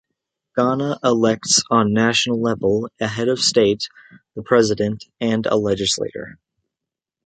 Ghana 0.57 0.97
elects 1.03 1.61
on 1.69 1.93
national 1.93 2.41
level 2.41 2.89
a 2.99 3.05
head 3.07 3.27
of 3.27 3.39
state, 3.39 3.87
the 4.35 4.41
president, 4.41 5.05
and 5.19 5.45
a 5.45 5.55
legislature. 5.55 6.39